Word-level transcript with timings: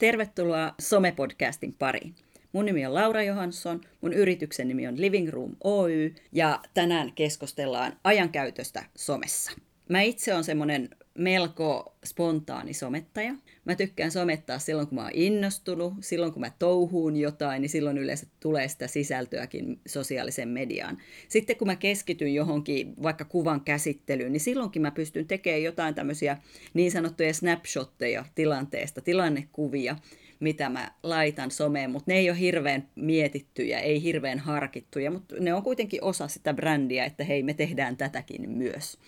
Tervetuloa 0.00 0.74
Some-podcastin 0.82 1.74
pariin. 1.78 2.14
Mun 2.52 2.64
nimi 2.64 2.86
on 2.86 2.94
Laura 2.94 3.22
Johansson, 3.22 3.80
mun 4.00 4.12
yrityksen 4.12 4.68
nimi 4.68 4.86
on 4.86 5.00
Living 5.00 5.28
Room 5.28 5.56
Oy 5.64 6.14
ja 6.32 6.60
tänään 6.74 7.12
keskustellaan 7.14 7.92
ajankäytöstä 8.04 8.84
somessa. 8.96 9.52
Mä 9.88 10.00
itse 10.00 10.34
on 10.34 10.44
semmonen 10.44 10.88
melko 11.18 11.96
spontaani 12.04 12.74
somettaja. 12.74 13.34
Mä 13.64 13.74
tykkään 13.74 14.10
somettaa 14.10 14.58
silloin, 14.58 14.88
kun 14.88 14.94
mä 14.94 15.02
oon 15.02 15.10
innostunut, 15.14 15.94
silloin 16.00 16.32
kun 16.32 16.40
mä 16.40 16.52
touhuun 16.58 17.16
jotain, 17.16 17.62
niin 17.62 17.70
silloin 17.70 17.98
yleensä 17.98 18.26
tulee 18.40 18.68
sitä 18.68 18.86
sisältöäkin 18.86 19.80
sosiaaliseen 19.86 20.48
mediaan. 20.48 20.98
Sitten 21.28 21.56
kun 21.56 21.66
mä 21.66 21.76
keskityn 21.76 22.34
johonkin 22.34 22.94
vaikka 23.02 23.24
kuvan 23.24 23.60
käsittelyyn, 23.60 24.32
niin 24.32 24.40
silloinkin 24.40 24.82
mä 24.82 24.90
pystyn 24.90 25.26
tekemään 25.26 25.62
jotain 25.62 25.94
tämmöisiä 25.94 26.36
niin 26.74 26.90
sanottuja 26.90 27.34
snapshotteja 27.34 28.24
tilanteesta, 28.34 29.00
tilannekuvia, 29.00 29.96
mitä 30.40 30.68
mä 30.68 30.90
laitan 31.02 31.50
someen, 31.50 31.90
mutta 31.90 32.10
ne 32.12 32.18
ei 32.18 32.30
ole 32.30 32.38
hirveän 32.38 32.88
mietittyjä, 32.94 33.78
ei 33.80 34.02
hirveän 34.02 34.38
harkittuja, 34.38 35.10
mutta 35.10 35.34
ne 35.40 35.54
on 35.54 35.62
kuitenkin 35.62 36.04
osa 36.04 36.28
sitä 36.28 36.54
brändiä, 36.54 37.04
että 37.04 37.24
hei, 37.24 37.42
me 37.42 37.54
tehdään 37.54 37.96
tätäkin 37.96 38.50
myös. 38.50 38.98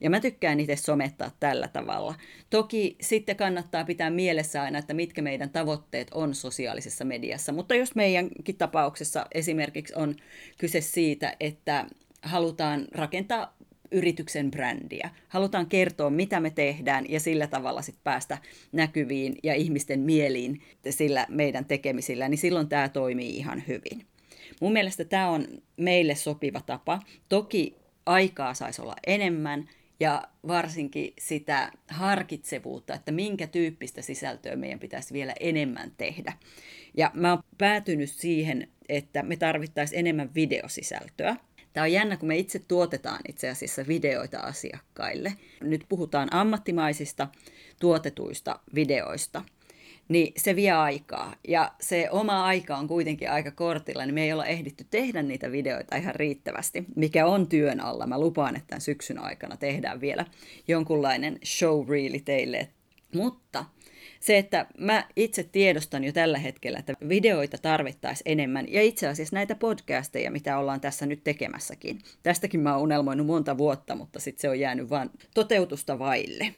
Ja 0.00 0.10
mä 0.10 0.20
tykkään 0.20 0.60
itse 0.60 0.76
somettaa 0.76 1.30
tällä 1.40 1.68
tavalla. 1.68 2.14
Toki 2.50 2.96
sitten 3.00 3.36
kannattaa 3.36 3.84
pitää 3.84 4.10
mielessä 4.10 4.62
aina, 4.62 4.78
että 4.78 4.94
mitkä 4.94 5.22
meidän 5.22 5.50
tavoitteet 5.50 6.08
on 6.14 6.34
sosiaalisessa 6.34 7.04
mediassa. 7.04 7.52
Mutta 7.52 7.74
jos 7.74 7.94
meidänkin 7.94 8.56
tapauksessa 8.56 9.26
esimerkiksi 9.34 9.94
on 9.96 10.14
kyse 10.58 10.80
siitä, 10.80 11.36
että 11.40 11.86
halutaan 12.22 12.86
rakentaa 12.92 13.53
yrityksen 13.94 14.50
brändiä. 14.50 15.10
Halutaan 15.28 15.66
kertoa, 15.66 16.10
mitä 16.10 16.40
me 16.40 16.50
tehdään 16.50 17.04
ja 17.08 17.20
sillä 17.20 17.46
tavalla 17.46 17.82
sit 17.82 17.96
päästä 18.04 18.38
näkyviin 18.72 19.36
ja 19.42 19.54
ihmisten 19.54 20.00
mieliin 20.00 20.62
sillä 20.90 21.26
meidän 21.28 21.64
tekemisillä, 21.64 22.28
niin 22.28 22.38
silloin 22.38 22.68
tämä 22.68 22.88
toimii 22.88 23.36
ihan 23.36 23.62
hyvin. 23.68 24.06
Mun 24.60 24.72
mielestä 24.72 25.04
tämä 25.04 25.28
on 25.28 25.46
meille 25.76 26.14
sopiva 26.14 26.60
tapa. 26.60 27.00
Toki 27.28 27.76
aikaa 28.06 28.54
saisi 28.54 28.82
olla 28.82 28.96
enemmän 29.06 29.68
ja 30.00 30.22
varsinkin 30.48 31.12
sitä 31.18 31.72
harkitsevuutta, 31.88 32.94
että 32.94 33.12
minkä 33.12 33.46
tyyppistä 33.46 34.02
sisältöä 34.02 34.56
meidän 34.56 34.78
pitäisi 34.78 35.14
vielä 35.14 35.34
enemmän 35.40 35.92
tehdä. 35.96 36.32
Ja 36.96 37.10
mä 37.14 37.30
oon 37.30 37.42
päätynyt 37.58 38.10
siihen, 38.10 38.68
että 38.88 39.22
me 39.22 39.36
tarvittaisiin 39.36 39.98
enemmän 39.98 40.34
videosisältöä. 40.34 41.36
Tämä 41.74 41.84
on 41.84 41.92
jännä, 41.92 42.16
kun 42.16 42.28
me 42.28 42.36
itse 42.36 42.58
tuotetaan 42.58 43.20
itse 43.28 43.48
asiassa 43.50 43.86
videoita 43.88 44.40
asiakkaille. 44.40 45.32
Nyt 45.60 45.84
puhutaan 45.88 46.28
ammattimaisista 46.34 47.28
tuotetuista 47.80 48.58
videoista 48.74 49.42
niin 50.08 50.32
se 50.36 50.56
vie 50.56 50.70
aikaa. 50.70 51.34
Ja 51.48 51.72
se 51.80 52.08
oma 52.10 52.44
aika 52.44 52.76
on 52.76 52.88
kuitenkin 52.88 53.30
aika 53.30 53.50
kortilla, 53.50 54.06
niin 54.06 54.14
me 54.14 54.24
ei 54.24 54.32
olla 54.32 54.46
ehditty 54.46 54.86
tehdä 54.90 55.22
niitä 55.22 55.52
videoita 55.52 55.96
ihan 55.96 56.14
riittävästi, 56.14 56.84
mikä 56.96 57.26
on 57.26 57.46
työn 57.46 57.80
alla. 57.80 58.06
Mä 58.06 58.20
lupaan, 58.20 58.56
että 58.56 58.66
tämän 58.66 58.80
syksyn 58.80 59.18
aikana 59.18 59.56
tehdään 59.56 60.00
vielä 60.00 60.26
jonkunlainen 60.68 61.38
showreeli 61.44 62.20
teille. 62.20 62.68
Mutta 63.14 63.64
se, 64.20 64.38
että 64.38 64.66
mä 64.78 65.08
itse 65.16 65.42
tiedostan 65.42 66.04
jo 66.04 66.12
tällä 66.12 66.38
hetkellä, 66.38 66.78
että 66.78 66.94
videoita 67.08 67.58
tarvittaisiin 67.58 68.32
enemmän, 68.32 68.72
ja 68.72 68.82
itse 68.82 69.08
asiassa 69.08 69.36
näitä 69.36 69.54
podcasteja, 69.54 70.30
mitä 70.30 70.58
ollaan 70.58 70.80
tässä 70.80 71.06
nyt 71.06 71.24
tekemässäkin. 71.24 71.98
Tästäkin 72.22 72.60
mä 72.60 72.74
oon 72.74 72.82
unelmoinut 72.82 73.26
monta 73.26 73.58
vuotta, 73.58 73.94
mutta 73.94 74.20
sitten 74.20 74.40
se 74.40 74.48
on 74.48 74.60
jäänyt 74.60 74.90
vain 74.90 75.10
toteutusta 75.34 75.98
vaille. 75.98 76.54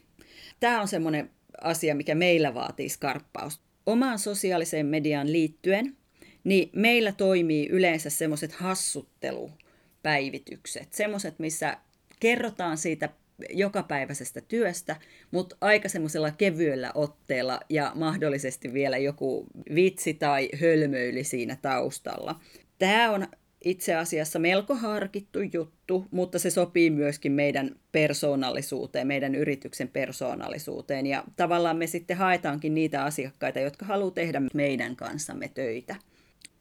Tämä 0.59 0.81
on 0.81 0.87
semmoinen 0.87 1.29
asia, 1.61 1.95
mikä 1.95 2.15
meillä 2.15 2.53
vaatii 2.53 2.89
skarppausta. 2.89 3.63
Omaan 3.85 4.19
sosiaaliseen 4.19 4.85
mediaan 4.85 5.31
liittyen, 5.31 5.97
niin 6.43 6.69
meillä 6.73 7.11
toimii 7.11 7.67
yleensä 7.69 8.09
semmoiset 8.09 8.51
hassuttelupäivitykset, 8.51 10.93
semmoiset, 10.93 11.39
missä 11.39 11.77
kerrotaan 12.19 12.77
siitä 12.77 13.09
jokapäiväisestä 13.49 14.41
työstä, 14.41 14.95
mutta 15.31 15.55
aika 15.61 15.89
semmoisella 15.89 16.31
kevyellä 16.31 16.91
otteella 16.95 17.59
ja 17.69 17.91
mahdollisesti 17.95 18.73
vielä 18.73 18.97
joku 18.97 19.45
vitsi 19.75 20.13
tai 20.13 20.49
hölmöili 20.61 21.23
siinä 21.23 21.57
taustalla. 21.61 22.39
Tämä 22.79 23.11
on 23.11 23.27
itse 23.65 23.95
asiassa 23.95 24.39
melko 24.39 24.75
harkittu 24.75 25.39
juttu, 25.53 26.05
mutta 26.11 26.39
se 26.39 26.49
sopii 26.49 26.89
myöskin 26.89 27.31
meidän 27.31 27.75
persoonallisuuteen, 27.91 29.07
meidän 29.07 29.35
yrityksen 29.35 29.87
persoonallisuuteen. 29.87 31.05
Ja 31.07 31.23
tavallaan 31.35 31.77
me 31.77 31.87
sitten 31.87 32.17
haetaankin 32.17 32.73
niitä 32.73 33.03
asiakkaita, 33.03 33.59
jotka 33.59 33.85
haluaa 33.85 34.11
tehdä 34.11 34.41
meidän 34.53 34.95
kanssamme 34.95 35.51
töitä. 35.53 35.95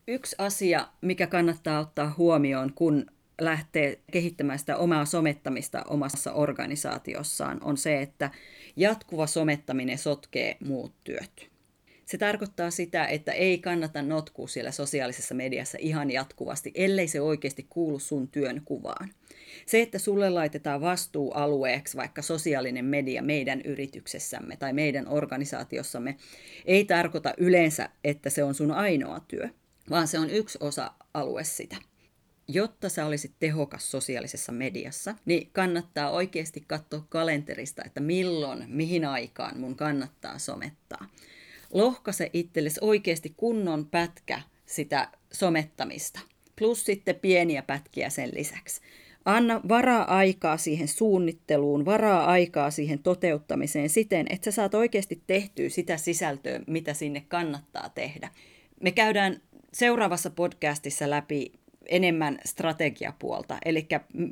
Yksi 0.08 0.36
asia, 0.38 0.88
mikä 1.00 1.26
kannattaa 1.26 1.80
ottaa 1.80 2.14
huomioon, 2.18 2.72
kun 2.74 3.06
lähtee 3.40 3.98
kehittämään 4.12 4.58
sitä 4.58 4.76
omaa 4.76 5.04
somettamista 5.04 5.84
omassa 5.88 6.32
organisaatiossaan, 6.32 7.58
on 7.62 7.76
se, 7.76 8.02
että 8.02 8.30
jatkuva 8.76 9.26
somettaminen 9.26 9.98
sotkee 9.98 10.56
muut 10.64 10.92
työt. 11.04 11.56
Se 12.04 12.18
tarkoittaa 12.18 12.70
sitä, 12.70 13.06
että 13.06 13.32
ei 13.32 13.58
kannata 13.58 14.02
notkua 14.02 14.48
siellä 14.48 14.70
sosiaalisessa 14.70 15.34
mediassa 15.34 15.78
ihan 15.80 16.10
jatkuvasti, 16.10 16.72
ellei 16.74 17.08
se 17.08 17.20
oikeasti 17.20 17.66
kuulu 17.68 17.98
sun 17.98 18.28
työn 18.28 18.62
kuvaan. 18.64 19.10
Se, 19.66 19.82
että 19.82 19.98
sulle 19.98 20.30
laitetaan 20.30 20.80
vastuualueeksi 20.80 21.96
vaikka 21.96 22.22
sosiaalinen 22.22 22.84
media 22.84 23.22
meidän 23.22 23.60
yrityksessämme 23.60 24.56
tai 24.56 24.72
meidän 24.72 25.08
organisaatiossamme, 25.08 26.16
ei 26.64 26.84
tarkoita 26.84 27.34
yleensä, 27.36 27.88
että 28.04 28.30
se 28.30 28.44
on 28.44 28.54
sun 28.54 28.70
ainoa 28.70 29.20
työ, 29.28 29.48
vaan 29.90 30.08
se 30.08 30.18
on 30.18 30.30
yksi 30.30 30.58
osa-alue 30.60 31.44
sitä 31.44 31.76
jotta 32.48 32.88
sä 32.88 33.06
olisit 33.06 33.32
tehokas 33.38 33.90
sosiaalisessa 33.90 34.52
mediassa, 34.52 35.14
niin 35.24 35.50
kannattaa 35.52 36.10
oikeasti 36.10 36.64
katsoa 36.66 37.06
kalenterista, 37.08 37.82
että 37.84 38.00
milloin, 38.00 38.64
mihin 38.68 39.04
aikaan 39.04 39.60
mun 39.60 39.76
kannattaa 39.76 40.38
somettaa 40.38 41.06
lohkaise 41.72 42.30
itsellesi 42.32 42.80
oikeasti 42.80 43.34
kunnon 43.36 43.86
pätkä 43.86 44.40
sitä 44.66 45.08
somettamista, 45.32 46.20
plus 46.58 46.84
sitten 46.84 47.16
pieniä 47.16 47.62
pätkiä 47.62 48.10
sen 48.10 48.30
lisäksi. 48.34 48.80
Anna 49.24 49.60
varaa 49.68 50.16
aikaa 50.16 50.56
siihen 50.56 50.88
suunnitteluun, 50.88 51.84
varaa 51.84 52.24
aikaa 52.24 52.70
siihen 52.70 52.98
toteuttamiseen 52.98 53.88
siten, 53.88 54.26
että 54.30 54.44
sä 54.44 54.54
saat 54.54 54.74
oikeasti 54.74 55.22
tehtyä 55.26 55.68
sitä 55.68 55.96
sisältöä, 55.96 56.60
mitä 56.66 56.94
sinne 56.94 57.24
kannattaa 57.28 57.88
tehdä. 57.88 58.30
Me 58.80 58.90
käydään 58.90 59.40
seuraavassa 59.72 60.30
podcastissa 60.30 61.10
läpi 61.10 61.52
enemmän 61.88 62.38
strategiapuolta, 62.44 63.58
eli 63.64 63.88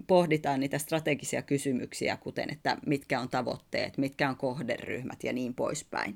pohditaan 0.06 0.60
niitä 0.60 0.78
strategisia 0.78 1.42
kysymyksiä, 1.42 2.16
kuten 2.16 2.50
että 2.50 2.76
mitkä 2.86 3.20
on 3.20 3.28
tavoitteet, 3.28 3.98
mitkä 3.98 4.28
on 4.28 4.36
kohderyhmät 4.36 5.24
ja 5.24 5.32
niin 5.32 5.54
poispäin. 5.54 6.14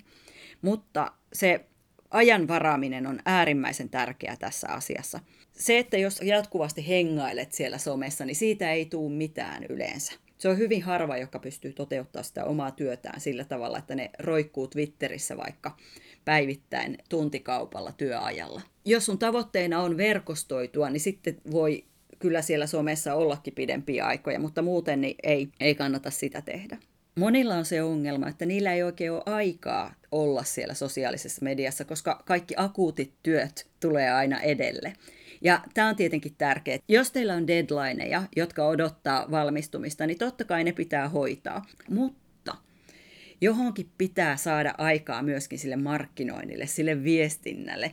Mutta 0.62 1.12
se 1.32 1.64
ajan 2.10 2.48
varaaminen 2.48 3.06
on 3.06 3.20
äärimmäisen 3.24 3.88
tärkeää 3.88 4.36
tässä 4.36 4.68
asiassa. 4.68 5.20
Se, 5.52 5.78
että 5.78 5.98
jos 5.98 6.20
jatkuvasti 6.22 6.88
hengailet 6.88 7.52
siellä 7.52 7.78
somessa, 7.78 8.24
niin 8.24 8.36
siitä 8.36 8.72
ei 8.72 8.86
tule 8.86 9.12
mitään 9.12 9.64
yleensä. 9.64 10.12
Se 10.38 10.48
on 10.48 10.58
hyvin 10.58 10.82
harva, 10.82 11.16
joka 11.16 11.38
pystyy 11.38 11.72
toteuttamaan 11.72 12.24
sitä 12.24 12.44
omaa 12.44 12.70
työtään 12.70 13.20
sillä 13.20 13.44
tavalla, 13.44 13.78
että 13.78 13.94
ne 13.94 14.10
roikkuu 14.18 14.68
Twitterissä 14.68 15.36
vaikka 15.36 15.76
päivittäin 16.24 16.98
tuntikaupalla 17.08 17.92
työajalla. 17.92 18.60
Jos 18.84 19.06
sun 19.06 19.18
tavoitteena 19.18 19.82
on 19.82 19.96
verkostoitua, 19.96 20.90
niin 20.90 21.00
sitten 21.00 21.36
voi 21.50 21.84
kyllä 22.18 22.42
siellä 22.42 22.66
somessa 22.66 23.14
ollakin 23.14 23.54
pidempiä 23.54 24.06
aikoja, 24.06 24.40
mutta 24.40 24.62
muuten 24.62 25.00
niin 25.00 25.16
ei, 25.22 25.48
ei 25.60 25.74
kannata 25.74 26.10
sitä 26.10 26.42
tehdä. 26.42 26.78
Monilla 27.18 27.54
on 27.54 27.64
se 27.64 27.82
ongelma, 27.82 28.28
että 28.28 28.46
niillä 28.46 28.74
ei 28.74 28.82
oikein 28.82 29.12
ole 29.12 29.22
aikaa 29.26 29.94
olla 30.12 30.44
siellä 30.44 30.74
sosiaalisessa 30.74 31.44
mediassa, 31.44 31.84
koska 31.84 32.22
kaikki 32.26 32.54
akuutit 32.56 33.12
työt 33.22 33.66
tulee 33.80 34.10
aina 34.10 34.40
edelle. 34.40 34.92
Ja 35.40 35.60
tämä 35.74 35.88
on 35.88 35.96
tietenkin 35.96 36.34
tärkeää. 36.38 36.78
Jos 36.88 37.12
teillä 37.12 37.34
on 37.34 37.46
deadlineja, 37.46 38.22
jotka 38.36 38.66
odottaa 38.66 39.30
valmistumista, 39.30 40.06
niin 40.06 40.18
totta 40.18 40.44
kai 40.44 40.64
ne 40.64 40.72
pitää 40.72 41.08
hoitaa. 41.08 41.64
Mutta 41.90 42.18
johonkin 43.40 43.90
pitää 43.98 44.36
saada 44.36 44.74
aikaa 44.78 45.22
myöskin 45.22 45.58
sille 45.58 45.76
markkinoinnille, 45.76 46.66
sille 46.66 47.04
viestinnälle. 47.04 47.92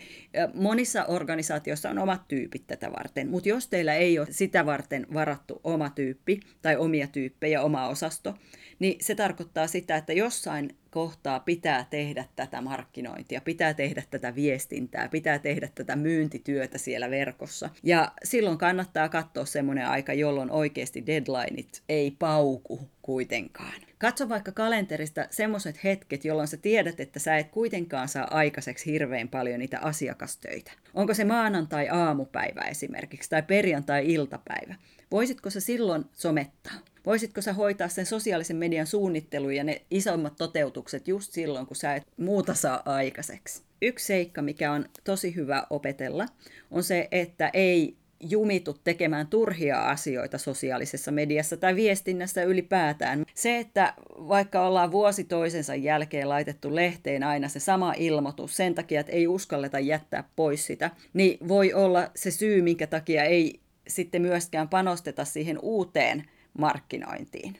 Monissa 0.54 1.06
organisaatioissa 1.06 1.90
on 1.90 2.00
omat 2.00 2.28
tyypit 2.28 2.68
tätä 2.68 2.92
varten, 2.92 3.30
mutta 3.30 3.50
jos 3.50 3.68
teillä 3.68 3.94
ei 3.94 4.20
ole 4.20 4.28
sitä 4.30 4.66
varten 4.66 5.08
varattu 5.14 5.62
oma 5.64 5.90
tyyppi 5.90 6.40
tai 6.62 6.76
omia 6.76 7.08
tyyppejä, 7.08 7.62
oma 7.62 7.88
osasto, 7.88 8.36
niin 8.80 8.98
se 9.02 9.16
tarkoittaa 9.16 9.68
sitä, 9.68 9.96
että 9.96 10.14
jossain 10.14 10.76
kohtaa 10.96 11.40
pitää 11.40 11.86
tehdä 11.90 12.26
tätä 12.36 12.62
markkinointia, 12.62 13.42
pitää 13.42 13.74
tehdä 13.74 14.04
tätä 14.12 14.36
viestintää, 14.36 15.10
pitää 15.10 15.40
tehdä 15.40 15.70
tätä 15.76 15.96
myyntityötä 15.96 16.78
siellä 16.78 17.10
verkossa. 17.10 17.70
Ja 17.84 18.12
silloin 18.24 18.58
kannattaa 18.58 19.10
katsoa 19.10 19.46
semmoinen 19.46 19.88
aika, 19.88 20.14
jolloin 20.14 20.52
oikeasti 20.52 21.06
deadlineit 21.06 21.84
ei 21.90 22.12
pauku 22.12 22.90
kuitenkaan. 23.02 23.82
Katso 23.98 24.30
vaikka 24.30 24.52
kalenterista 24.52 25.28
semmoiset 25.30 25.84
hetket, 25.84 26.26
jolloin 26.26 26.48
sä 26.48 26.58
tiedät, 26.58 27.00
että 27.00 27.20
sä 27.20 27.38
et 27.38 27.50
kuitenkaan 27.50 28.08
saa 28.08 28.28
aikaiseksi 28.32 28.92
hirveän 28.92 29.28
paljon 29.28 29.60
niitä 29.60 29.80
asiakastöitä. 29.80 30.72
Onko 30.94 31.14
se 31.14 31.24
maanantai 31.24 31.90
aamupäivä 31.90 32.62
esimerkiksi 32.62 33.30
tai 33.30 33.44
perjantai 33.44 34.14
iltapäivä? 34.14 34.76
Voisitko 35.12 35.50
sä 35.50 35.60
silloin 35.60 36.06
somettaa? 36.14 36.95
Voisitko 37.06 37.42
sä 37.42 37.54
hoitaa 37.54 37.88
sen 37.88 38.06
sosiaalisen 38.06 38.58
median 38.58 38.88
suunnittelun 38.88 39.56
ja 39.56 39.64
ne 39.64 39.82
isommat 39.92 40.34
toteutukset 40.38 41.08
just 41.08 41.32
silloin, 41.32 41.66
kun 41.66 41.76
sä 41.76 41.96
et 41.96 42.04
muuta 42.18 42.54
saa 42.54 42.82
aikaiseksi? 42.86 43.64
Yksi 43.82 44.06
seikka, 44.06 44.42
mikä 44.42 44.72
on 44.72 44.86
tosi 45.04 45.36
hyvä 45.36 45.68
opetella, 45.70 46.26
on 46.72 46.84
se, 46.84 47.08
että 47.12 47.50
ei 47.54 47.96
jumitu 48.20 48.78
tekemään 48.84 49.28
turhia 49.28 49.90
asioita 49.90 50.38
sosiaalisessa 50.38 51.12
mediassa 51.12 51.58
tai 51.58 51.76
viestinnässä 51.76 52.44
ylipäätään. 52.44 53.26
Se, 53.34 53.60
että 53.60 53.94
vaikka 54.10 54.68
ollaan 54.68 54.92
vuosi 54.92 55.24
toisensa 55.24 55.76
jälkeen 55.76 56.30
laitettu 56.30 56.76
lehteen 56.76 57.24
aina 57.24 57.50
se 57.50 57.60
sama 57.60 57.94
ilmoitus 57.98 58.58
sen 58.58 58.76
takia, 58.76 59.00
että 59.00 59.12
ei 59.12 59.28
uskalleta 59.28 59.80
jättää 59.80 60.24
pois 60.36 60.66
sitä, 60.66 60.92
niin 61.14 61.48
voi 61.48 61.74
olla 61.74 62.12
se 62.16 62.32
syy, 62.32 62.62
minkä 62.62 62.88
takia 62.88 63.24
ei 63.24 63.60
sitten 63.88 64.22
myöskään 64.22 64.70
panosteta 64.70 65.26
siihen 65.26 65.60
uuteen 65.62 66.24
markkinointiin. 66.58 67.58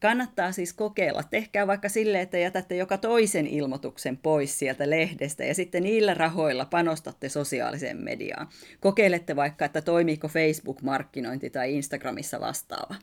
Kannattaa 0.00 0.52
siis 0.52 0.72
kokeilla. 0.72 1.22
Tehkää 1.22 1.66
vaikka 1.66 1.88
sille, 1.88 2.20
että 2.20 2.38
jätätte 2.38 2.76
joka 2.76 2.98
toisen 2.98 3.46
ilmoituksen 3.46 4.16
pois 4.16 4.58
sieltä 4.58 4.90
lehdestä 4.90 5.44
ja 5.44 5.54
sitten 5.54 5.82
niillä 5.82 6.14
rahoilla 6.14 6.64
panostatte 6.64 7.28
sosiaaliseen 7.28 7.96
mediaan. 7.96 8.48
Kokeilette 8.80 9.36
vaikka, 9.36 9.64
että 9.64 9.80
toimiiko 9.80 10.28
Facebook-markkinointi 10.28 11.50
tai 11.50 11.74
Instagramissa 11.74 12.40
vastaava. 12.40 12.94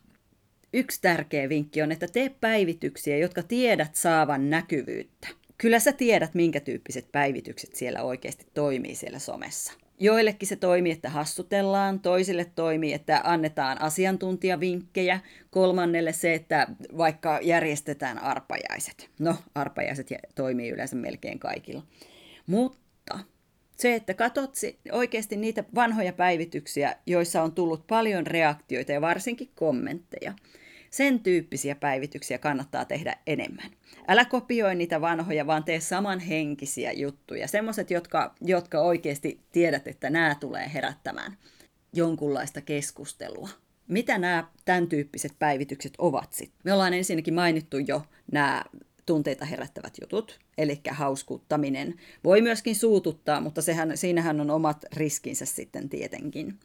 Yksi 0.73 1.01
tärkeä 1.01 1.49
vinkki 1.49 1.81
on, 1.81 1.91
että 1.91 2.07
tee 2.07 2.29
päivityksiä, 2.41 3.17
jotka 3.17 3.43
tiedät 3.43 3.95
saavan 3.95 4.49
näkyvyyttä. 4.49 5.27
Kyllä 5.57 5.79
sä 5.79 5.91
tiedät, 5.91 6.33
minkä 6.33 6.59
tyyppiset 6.59 7.11
päivitykset 7.11 7.75
siellä 7.75 8.03
oikeasti 8.03 8.45
toimii 8.53 8.95
siellä 8.95 9.19
somessa. 9.19 9.73
Joillekin 10.03 10.47
se 10.47 10.55
toimii, 10.55 10.91
että 10.91 11.09
hassutellaan, 11.09 11.99
toisille 11.99 12.45
toimii, 12.55 12.93
että 12.93 13.21
annetaan 13.23 13.81
asiantuntijavinkkejä, 13.81 15.19
kolmannelle 15.51 16.13
se, 16.13 16.33
että 16.33 16.67
vaikka 16.97 17.39
järjestetään 17.41 18.19
arpajaiset. 18.19 19.09
No, 19.19 19.35
arpajaiset 19.55 20.07
toimii 20.35 20.69
yleensä 20.69 20.95
melkein 20.95 21.39
kaikilla. 21.39 21.83
Mutta 22.47 23.19
se, 23.77 23.95
että 23.95 24.13
katsot 24.13 24.55
oikeasti 24.91 25.35
niitä 25.35 25.63
vanhoja 25.75 26.13
päivityksiä, 26.13 26.95
joissa 27.05 27.43
on 27.43 27.51
tullut 27.51 27.87
paljon 27.87 28.27
reaktioita 28.27 28.91
ja 28.91 29.01
varsinkin 29.01 29.49
kommentteja, 29.55 30.33
sen 30.93 31.19
tyyppisiä 31.19 31.75
päivityksiä 31.75 32.37
kannattaa 32.37 32.85
tehdä 32.85 33.17
enemmän. 33.27 33.71
Älä 34.07 34.25
kopioi 34.25 34.75
niitä 34.75 35.01
vanhoja, 35.01 35.47
vaan 35.47 35.63
tee 35.63 35.79
samanhenkisiä 35.79 36.91
juttuja. 36.91 37.47
Semmoiset, 37.47 37.91
jotka, 37.91 38.35
jotka 38.41 38.79
oikeasti 38.79 39.39
tiedät, 39.51 39.87
että 39.87 40.09
nämä 40.09 40.35
tulee 40.39 40.71
herättämään 40.73 41.37
jonkunlaista 41.93 42.61
keskustelua. 42.61 43.49
Mitä 43.87 44.17
nämä 44.17 44.47
tämän 44.65 44.87
tyyppiset 44.87 45.31
päivitykset 45.39 45.93
ovat 45.97 46.33
sitten? 46.33 46.59
Me 46.63 46.73
ollaan 46.73 46.93
ensinnäkin 46.93 47.33
mainittu 47.33 47.77
jo 47.77 48.01
nämä 48.31 48.63
tunteita 49.05 49.45
herättävät 49.45 49.93
jutut, 50.01 50.39
eli 50.57 50.81
hauskuttaminen. 50.89 51.95
Voi 52.23 52.41
myöskin 52.41 52.75
suututtaa, 52.75 53.41
mutta 53.41 53.61
sehän, 53.61 53.97
siinähän 53.97 54.41
on 54.41 54.51
omat 54.51 54.85
riskinsä 54.95 55.45
sitten 55.45 55.89
tietenkin. 55.89 56.59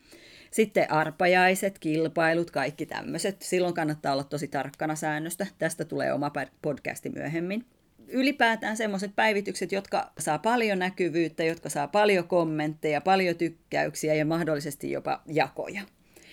Sitten 0.50 0.90
arpajaiset, 0.90 1.78
kilpailut, 1.78 2.50
kaikki 2.50 2.86
tämmöiset. 2.86 3.42
Silloin 3.42 3.74
kannattaa 3.74 4.12
olla 4.12 4.24
tosi 4.24 4.48
tarkkana 4.48 4.94
säännöstä. 4.94 5.46
Tästä 5.58 5.84
tulee 5.84 6.12
oma 6.12 6.32
podcasti 6.62 7.10
myöhemmin. 7.10 7.64
Ylipäätään 8.08 8.76
semmoiset 8.76 9.16
päivitykset, 9.16 9.72
jotka 9.72 10.12
saa 10.18 10.38
paljon 10.38 10.78
näkyvyyttä, 10.78 11.44
jotka 11.44 11.68
saa 11.68 11.88
paljon 11.88 12.28
kommentteja, 12.28 13.00
paljon 13.00 13.36
tykkäyksiä 13.36 14.14
ja 14.14 14.24
mahdollisesti 14.24 14.90
jopa 14.90 15.22
jakoja. 15.26 15.82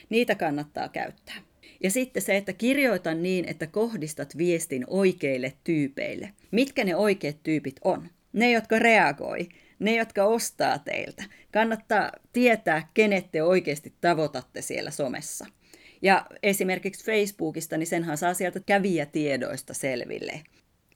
Niitä 0.09 0.35
kannattaa 0.35 0.89
käyttää. 0.89 1.35
Ja 1.83 1.91
sitten 1.91 2.21
se, 2.23 2.38
että 2.38 2.53
kirjoita 2.53 3.13
niin, 3.13 3.45
että 3.45 3.68
kohdistat 3.68 4.38
viestin 4.38 4.83
oikeille 4.88 5.53
tyypeille. 5.63 6.31
Mitkä 6.51 6.83
ne 6.83 6.95
oikeat 6.95 7.44
tyypit 7.44 7.75
on? 7.83 8.09
Ne, 8.33 8.51
jotka 8.51 8.79
reagoi, 8.79 9.50
ne, 9.80 9.95
jotka 9.95 10.24
ostaa 10.24 10.80
teiltä. 10.80 11.24
Kannattaa 11.51 12.12
tietää, 12.33 12.88
kenet 12.94 13.31
te 13.31 13.44
oikeasti 13.44 13.94
tavoitatte 14.01 14.62
siellä 14.62 14.92
somessa. 14.92 15.45
Ja 16.01 16.25
esimerkiksi 16.44 17.06
Facebookista, 17.06 17.77
niin 17.77 17.88
senhan 17.88 18.18
saa 18.18 18.33
sieltä 18.33 18.60
kävijätiedoista 18.66 19.74
selville. 19.74 20.42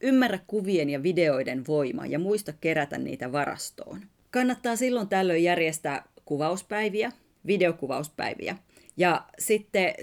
Ymmärrä 0.01 0.39
kuvien 0.47 0.89
ja 0.89 1.03
videoiden 1.03 1.67
voima 1.67 2.05
ja 2.05 2.19
muista 2.19 2.53
kerätä 2.61 2.97
niitä 2.97 3.31
varastoon. 3.31 4.01
Kannattaa 4.31 4.75
silloin 4.75 5.09
tällöin 5.09 5.43
järjestää 5.43 6.03
kuvauspäiviä, 6.25 7.11
videokuvauspäiviä. 7.45 8.57
Ja 8.97 9.25
sitten 9.39 9.93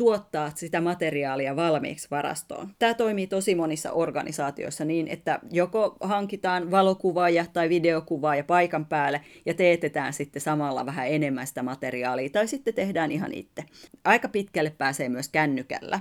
tuottaa 0.00 0.52
sitä 0.54 0.80
materiaalia 0.80 1.56
valmiiksi 1.56 2.08
varastoon. 2.10 2.68
Tämä 2.78 2.94
toimii 2.94 3.26
tosi 3.26 3.54
monissa 3.54 3.92
organisaatioissa 3.92 4.84
niin, 4.84 5.08
että 5.08 5.38
joko 5.50 5.96
hankitaan 6.00 6.70
valokuvaaja 6.70 7.44
tai 7.52 7.68
videokuvaaja 7.68 8.44
paikan 8.44 8.86
päälle 8.86 9.20
ja 9.46 9.54
teetetään 9.54 10.12
sitten 10.12 10.42
samalla 10.42 10.86
vähän 10.86 11.08
enemmän 11.08 11.46
sitä 11.46 11.62
materiaalia 11.62 12.30
tai 12.30 12.46
sitten 12.46 12.74
tehdään 12.74 13.12
ihan 13.12 13.32
itse. 13.34 13.64
Aika 14.04 14.28
pitkälle 14.28 14.70
pääsee 14.78 15.08
myös 15.08 15.28
kännykällä. 15.28 16.00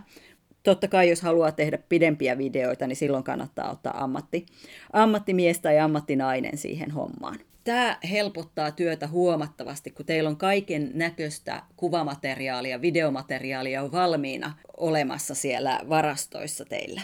Totta 0.63 0.88
kai, 0.88 1.10
jos 1.10 1.22
haluaa 1.22 1.51
tehdä 1.51 1.78
pidempiä 1.90 2.38
videoita, 2.38 2.88
niin 2.88 2.96
silloin 2.96 3.24
kannattaa 3.24 3.72
ottaa 3.72 4.04
ammatti, 4.04 4.46
ammattimies 4.94 5.60
tai 5.60 5.80
ammattinainen 5.80 6.57
siihen 6.57 6.92
hommaan 6.92 7.40
tämä 7.63 7.97
helpottaa 8.11 8.71
työtä 8.71 9.07
huomattavasti, 9.07 9.91
kun 9.91 10.06
teillä 10.06 10.29
on 10.29 10.38
kaiken 10.38 10.91
näköistä 10.94 11.63
kuvamateriaalia, 11.77 12.81
videomateriaalia 12.81 13.91
valmiina 13.91 14.53
olemassa 14.77 15.35
siellä 15.35 15.79
varastoissa 15.89 16.65
teillä. 16.65 17.01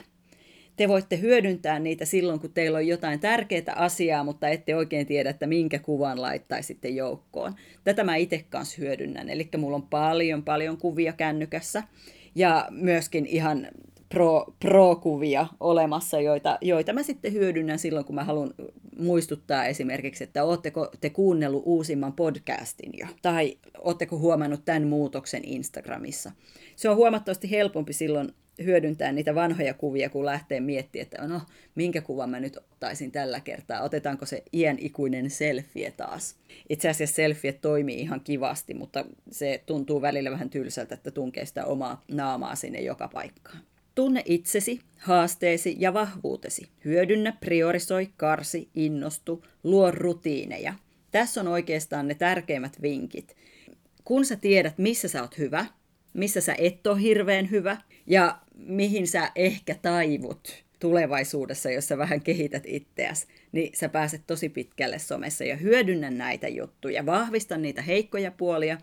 Te 0.75 0.87
voitte 0.87 1.19
hyödyntää 1.19 1.79
niitä 1.79 2.05
silloin, 2.05 2.39
kun 2.39 2.53
teillä 2.53 2.77
on 2.77 2.87
jotain 2.87 3.19
tärkeää 3.19 3.75
asiaa, 3.75 4.23
mutta 4.23 4.47
ette 4.47 4.75
oikein 4.75 5.07
tiedä, 5.07 5.29
että 5.29 5.47
minkä 5.47 5.79
kuvan 5.79 6.21
laittaisitte 6.21 6.89
joukkoon. 6.89 7.55
Tätä 7.83 8.03
mä 8.03 8.15
itse 8.15 8.45
kanssa 8.49 8.77
hyödynnän. 8.81 9.29
Eli 9.29 9.49
mulla 9.57 9.75
on 9.75 9.87
paljon, 9.87 10.43
paljon 10.43 10.77
kuvia 10.77 11.13
kännykässä 11.13 11.83
ja 12.35 12.67
myöskin 12.69 13.25
ihan 13.25 13.67
pro, 14.15 14.45
pro-kuvia 14.59 15.47
olemassa, 15.59 16.21
joita, 16.21 16.57
joita 16.61 16.93
mä 16.93 17.03
sitten 17.03 17.33
hyödynnän 17.33 17.79
silloin, 17.79 18.05
kun 18.05 18.15
mä 18.15 18.23
haluan 18.23 18.53
muistuttaa 18.97 19.65
esimerkiksi, 19.65 20.23
että 20.23 20.43
ootteko 20.43 20.91
te 21.01 21.09
kuunnellut 21.09 21.63
uusimman 21.65 22.13
podcastin 22.13 22.91
jo, 22.97 23.07
tai 23.21 23.57
ootteko 23.77 24.17
huomannut 24.17 24.65
tämän 24.65 24.87
muutoksen 24.87 25.45
Instagramissa. 25.45 26.31
Se 26.75 26.89
on 26.89 26.95
huomattavasti 26.95 27.51
helpompi 27.51 27.93
silloin 27.93 28.29
hyödyntää 28.63 29.11
niitä 29.11 29.35
vanhoja 29.35 29.73
kuvia, 29.73 30.09
kun 30.09 30.25
lähtee 30.25 30.59
miettimään, 30.59 31.03
että 31.03 31.27
no, 31.27 31.41
minkä 31.75 32.01
kuvan 32.01 32.29
mä 32.29 32.39
nyt 32.39 32.57
ottaisin 32.57 33.11
tällä 33.11 33.39
kertaa. 33.39 33.81
Otetaanko 33.81 34.25
se 34.25 34.43
iän 34.53 34.77
ikuinen 34.79 35.29
selfie 35.29 35.91
taas? 35.91 36.35
Itse 36.69 36.89
asiassa 36.89 37.15
selfie 37.15 37.53
toimii 37.53 37.99
ihan 37.99 38.21
kivasti, 38.21 38.73
mutta 38.73 39.05
se 39.31 39.63
tuntuu 39.65 40.01
välillä 40.01 40.31
vähän 40.31 40.49
tylsältä, 40.49 40.95
että 40.95 41.11
tunkee 41.11 41.45
sitä 41.45 41.65
omaa 41.65 42.03
naamaa 42.11 42.55
sinne 42.55 42.81
joka 42.81 43.07
paikkaan. 43.07 43.59
Tunne 43.95 44.21
itsesi, 44.25 44.79
haasteesi 44.97 45.75
ja 45.79 45.93
vahvuutesi. 45.93 46.67
Hyödynnä, 46.85 47.31
priorisoi, 47.39 48.09
karsi, 48.17 48.69
innostu, 48.73 49.45
luo 49.63 49.91
rutiineja. 49.91 50.73
Tässä 51.11 51.41
on 51.41 51.47
oikeastaan 51.47 52.07
ne 52.07 52.15
tärkeimmät 52.15 52.81
vinkit. 52.81 53.35
Kun 54.03 54.25
sä 54.25 54.35
tiedät, 54.35 54.77
missä 54.77 55.07
sä 55.07 55.21
oot 55.21 55.37
hyvä, 55.37 55.65
missä 56.13 56.41
sä 56.41 56.55
et 56.57 56.87
ole 56.87 57.01
hirveän 57.01 57.51
hyvä 57.51 57.77
ja 58.07 58.37
mihin 58.55 59.07
sä 59.07 59.31
ehkä 59.35 59.75
taivut 59.81 60.63
tulevaisuudessa, 60.79 61.71
jos 61.71 61.87
sä 61.87 61.97
vähän 61.97 62.21
kehität 62.21 62.63
itseäsi, 62.67 63.27
niin 63.51 63.71
sä 63.75 63.89
pääset 63.89 64.21
tosi 64.27 64.49
pitkälle 64.49 64.99
somessa 64.99 65.43
ja 65.43 65.55
hyödynnä 65.55 66.09
näitä 66.09 66.47
juttuja, 66.47 67.05
vahvista 67.05 67.57
niitä 67.57 67.81
heikkoja 67.81 68.31
puolia 68.31 68.77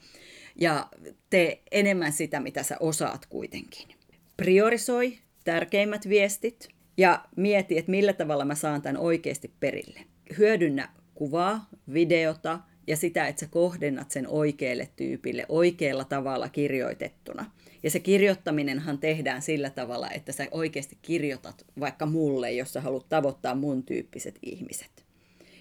ja 0.57 0.88
tee 1.31 1.62
enemmän 1.71 2.12
sitä, 2.12 2.40
mitä 2.40 2.62
sä 2.62 2.76
osaat 2.81 3.26
kuitenkin 3.26 4.01
priorisoi 4.42 5.18
tärkeimmät 5.44 6.08
viestit 6.08 6.68
ja 6.96 7.25
mieti, 7.37 7.78
että 7.78 7.90
millä 7.90 8.12
tavalla 8.12 8.44
mä 8.44 8.54
saan 8.54 8.82
tämän 8.82 8.96
oikeasti 8.96 9.52
perille. 9.61 10.00
Hyödynnä 10.38 10.88
kuvaa, 11.14 11.68
videota 11.92 12.61
ja 12.87 12.96
sitä, 12.96 13.26
että 13.26 13.40
sä 13.40 13.46
kohdennat 13.50 14.11
sen 14.11 14.28
oikealle 14.28 14.88
tyypille 14.96 15.46
oikealla 15.49 16.04
tavalla 16.04 16.49
kirjoitettuna. 16.49 17.50
Ja 17.82 17.90
se 17.90 18.00
kirjoittaminenhan 18.00 18.99
tehdään 18.99 19.42
sillä 19.42 19.70
tavalla, 19.70 20.11
että 20.11 20.32
sä 20.32 20.46
oikeasti 20.50 20.99
kirjoitat 21.02 21.66
vaikka 21.80 22.06
mulle, 22.06 22.52
jos 22.52 22.72
sä 22.72 22.80
haluat 22.80 23.08
tavoittaa 23.08 23.54
mun 23.54 23.82
tyyppiset 23.82 24.38
ihmiset. 24.42 25.06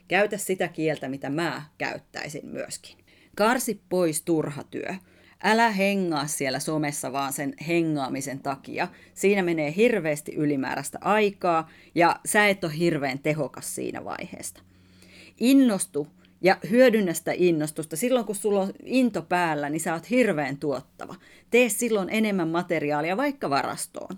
Käytä 0.08 0.38
sitä 0.38 0.68
kieltä, 0.68 1.10
mitä 1.10 1.30
mä 1.30 1.64
käyttäisin 1.78 2.46
myöskin. 2.46 2.98
Karsi 3.36 3.82
pois 3.90 4.22
turha 4.22 4.64
työ. 4.64 4.96
Älä 5.44 5.72
hengaa 5.72 6.28
siellä 6.28 6.60
somessa 6.60 7.14
vaan 7.14 7.34
sen 7.34 7.54
hengaamisen 7.68 8.40
takia. 8.40 8.88
Siinä 9.14 9.44
menee 9.44 9.74
hirveästi 9.76 10.36
ylimääräistä 10.36 10.98
aikaa 11.02 11.70
ja 11.96 12.20
sä 12.26 12.48
et 12.48 12.64
ole 12.64 12.78
hirveän 12.78 13.20
tehokas 13.20 13.76
siinä 13.76 14.06
vaiheesta. 14.06 14.62
Innostu 15.40 16.08
ja 16.42 16.58
hyödynnä 16.70 17.14
sitä 17.14 17.32
innostusta. 17.36 17.96
Silloin 17.96 18.26
kun 18.26 18.36
sulla 18.36 18.62
on 18.62 18.74
into 18.84 19.22
päällä, 19.22 19.70
niin 19.70 19.80
sä 19.80 19.94
oot 19.94 20.10
hirveän 20.10 20.58
tuottava. 20.58 21.16
Tee 21.50 21.70
silloin 21.70 22.10
enemmän 22.12 22.48
materiaalia 22.48 23.18
vaikka 23.18 23.50
varastoon. 23.50 24.18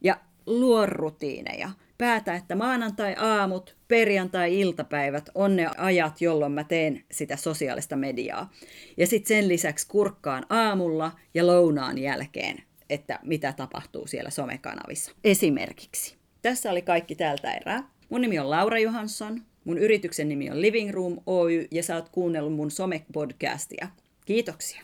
Ja 0.00 0.16
luo 0.46 0.86
rutiineja. 0.86 1.70
Päätä, 2.02 2.34
että 2.34 2.54
maanantai-aamut, 2.54 3.76
perjantai-iltapäivät 3.88 5.30
on 5.34 5.56
ne 5.56 5.68
ajat, 5.76 6.20
jolloin 6.20 6.52
mä 6.52 6.64
teen 6.64 7.04
sitä 7.10 7.36
sosiaalista 7.36 7.96
mediaa. 7.96 8.50
Ja 8.96 9.06
sitten 9.06 9.28
sen 9.28 9.48
lisäksi 9.48 9.86
kurkkaan 9.88 10.46
aamulla 10.50 11.12
ja 11.34 11.46
lounaan 11.46 11.98
jälkeen, 11.98 12.62
että 12.90 13.18
mitä 13.22 13.52
tapahtuu 13.52 14.06
siellä 14.06 14.30
somekanavissa. 14.30 15.12
Esimerkiksi. 15.24 16.16
Tässä 16.42 16.70
oli 16.70 16.82
kaikki 16.82 17.14
tältä 17.14 17.54
erää. 17.54 17.88
Mun 18.08 18.20
nimi 18.20 18.38
on 18.38 18.50
Laura 18.50 18.78
Johansson. 18.78 19.42
Mun 19.64 19.78
yrityksen 19.78 20.28
nimi 20.28 20.50
on 20.50 20.60
Living 20.60 20.90
Room 20.90 21.18
Oy 21.26 21.68
ja 21.70 21.82
sä 21.82 21.96
oot 21.96 22.08
kuunnellut 22.08 22.54
mun 22.54 22.70
somepodcastia. 22.70 23.88
Kiitoksia. 24.24 24.82